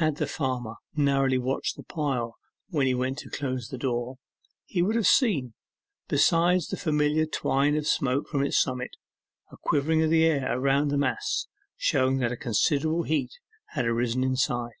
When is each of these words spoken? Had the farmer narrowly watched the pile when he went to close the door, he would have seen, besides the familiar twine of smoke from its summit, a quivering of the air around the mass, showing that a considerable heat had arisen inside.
Had 0.00 0.16
the 0.16 0.26
farmer 0.26 0.74
narrowly 0.96 1.38
watched 1.38 1.76
the 1.76 1.84
pile 1.84 2.34
when 2.70 2.88
he 2.88 2.96
went 2.96 3.18
to 3.18 3.30
close 3.30 3.68
the 3.68 3.78
door, 3.78 4.16
he 4.64 4.82
would 4.82 4.96
have 4.96 5.06
seen, 5.06 5.54
besides 6.08 6.66
the 6.66 6.76
familiar 6.76 7.26
twine 7.26 7.76
of 7.76 7.86
smoke 7.86 8.26
from 8.26 8.42
its 8.42 8.60
summit, 8.60 8.96
a 9.52 9.56
quivering 9.56 10.02
of 10.02 10.10
the 10.10 10.24
air 10.24 10.58
around 10.58 10.88
the 10.88 10.98
mass, 10.98 11.46
showing 11.76 12.16
that 12.18 12.32
a 12.32 12.36
considerable 12.36 13.04
heat 13.04 13.34
had 13.66 13.86
arisen 13.86 14.24
inside. 14.24 14.72